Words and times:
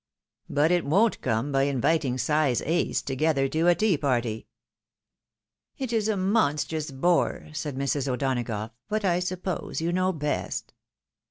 But 0.49 0.71
it 0.71 0.83
won't 0.83 1.21
come 1.21 1.51
by 1.51 1.61
inviting 1.65 2.17
size 2.17 2.59
ace 2.63 3.03
to 3.03 3.15
gether 3.15 3.47
to 3.49 3.67
a 3.67 3.75
tea 3.75 3.97
party."" 3.99 4.47
It 5.77 5.93
is 5.93 6.07
a 6.07 6.17
monstrous 6.17 6.89
bore," 6.89 7.49
said 7.53 7.75
Mrs. 7.75 8.07
O'Donagough, 8.07 8.71
"but 8.89 9.05
I 9.05 9.19
suppose 9.19 9.79
you 9.79 9.91
know 9.93 10.11
best." 10.11 10.73